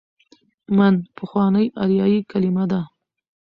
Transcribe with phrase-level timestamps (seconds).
[0.77, 2.81] من: پخوانۍ آریايي کليمه ده.